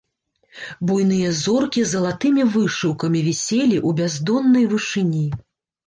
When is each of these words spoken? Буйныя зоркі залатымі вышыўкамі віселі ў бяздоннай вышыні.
Буйныя 0.91 1.33
зоркі 1.41 1.85
залатымі 1.93 2.43
вышыўкамі 2.57 3.19
віселі 3.29 3.77
ў 3.87 3.97
бяздоннай 4.05 4.65
вышыні. 4.77 5.27